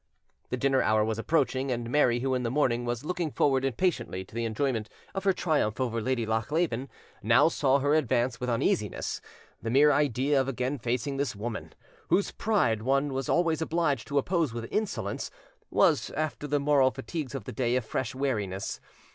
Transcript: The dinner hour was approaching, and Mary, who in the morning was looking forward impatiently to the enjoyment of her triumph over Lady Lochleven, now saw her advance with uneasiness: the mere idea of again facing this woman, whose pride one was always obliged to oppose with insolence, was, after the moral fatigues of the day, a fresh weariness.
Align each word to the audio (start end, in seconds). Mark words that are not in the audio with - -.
The 0.49 0.57
dinner 0.57 0.81
hour 0.81 1.05
was 1.05 1.19
approaching, 1.19 1.69
and 1.69 1.87
Mary, 1.87 2.21
who 2.21 2.33
in 2.33 2.41
the 2.41 2.49
morning 2.49 2.85
was 2.85 3.05
looking 3.05 3.29
forward 3.29 3.63
impatiently 3.63 4.25
to 4.25 4.33
the 4.33 4.45
enjoyment 4.45 4.89
of 5.13 5.25
her 5.25 5.31
triumph 5.31 5.79
over 5.79 6.01
Lady 6.01 6.25
Lochleven, 6.25 6.89
now 7.21 7.49
saw 7.49 7.77
her 7.77 7.93
advance 7.93 8.39
with 8.39 8.49
uneasiness: 8.49 9.21
the 9.61 9.69
mere 9.69 9.91
idea 9.91 10.41
of 10.41 10.47
again 10.47 10.79
facing 10.79 11.17
this 11.17 11.35
woman, 11.35 11.75
whose 12.07 12.31
pride 12.31 12.81
one 12.81 13.13
was 13.13 13.29
always 13.29 13.61
obliged 13.61 14.07
to 14.07 14.17
oppose 14.17 14.55
with 14.55 14.67
insolence, 14.71 15.29
was, 15.69 16.09
after 16.17 16.47
the 16.47 16.59
moral 16.59 16.89
fatigues 16.89 17.35
of 17.35 17.43
the 17.43 17.51
day, 17.53 17.75
a 17.75 17.81
fresh 17.81 18.15
weariness. 18.15 18.79